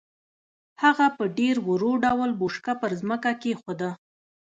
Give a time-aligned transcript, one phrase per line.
[0.83, 3.89] هغه په ډېر ورو ډول بوشکه پر ځمکه کېښوده.